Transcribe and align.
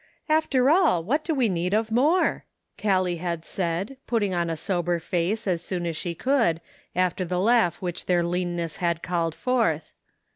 "After 0.41 0.67
all 0.71 1.03
what 1.03 1.23
do 1.23 1.35
we 1.35 1.47
need 1.47 1.75
of 1.75 1.91
more?" 1.91 2.45
Callie 2.81 3.17
had 3.17 3.45
said, 3.45 3.97
putting 4.07 4.33
on 4.33 4.49
a 4.49 4.57
sober 4.57 4.97
face 4.99 5.45
as 5.45 5.61
The 5.61 5.67
Sum 5.75 5.75
Total. 5.75 5.83
9 5.83 5.83
soon 5.83 5.89
as 5.89 5.97
she 5.97 6.15
could, 6.15 6.61
after 6.95 7.23
the 7.23 7.39
laugh 7.39 7.83
which 7.83 8.07
their 8.07 8.23
leanness 8.23 8.77
had 8.77 9.03
called 9.03 9.35
forth. 9.35 9.93